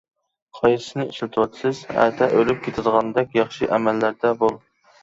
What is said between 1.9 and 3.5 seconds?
ئەتە ئۆلۈپ كېتىدىغاندەك